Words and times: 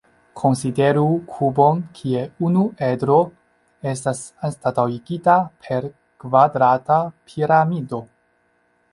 Konsideru 0.39 1.01
kubon 1.31 1.81
kie 1.97 2.23
unu 2.47 2.63
edro 2.87 3.17
estas 3.91 4.21
anstataŭigita 4.49 5.35
per 5.67 5.85
kvadrata 6.25 6.97
piramido. 7.29 8.01